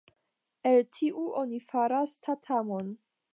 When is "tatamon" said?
2.29-2.91